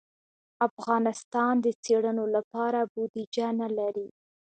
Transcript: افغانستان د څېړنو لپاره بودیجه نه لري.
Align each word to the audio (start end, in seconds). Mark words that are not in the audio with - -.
افغانستان 0.67 1.53
د 1.65 1.67
څېړنو 1.83 2.25
لپاره 2.35 2.79
بودیجه 2.93 3.47
نه 3.59 3.67
لري. 3.77 4.07